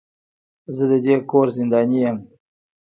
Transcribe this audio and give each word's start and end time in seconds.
زه 0.75 0.83
د 0.91 0.93
دې 1.05 1.15
کور 1.29 1.47
زنداني 1.55 1.99
يم. 2.05 2.17